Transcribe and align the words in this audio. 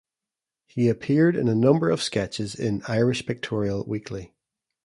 He 0.65 0.89
appeared 0.89 1.35
in 1.35 1.47
a 1.47 1.53
number 1.53 1.91
of 1.91 2.01
sketches 2.01 2.55
in 2.55 2.81
"Irish 2.87 3.23
Pictorial 3.27 3.83
Weekly". 3.85 4.33